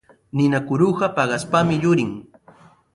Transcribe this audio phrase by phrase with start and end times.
[0.37, 2.13] Ninakuruqa paqaspami yurin.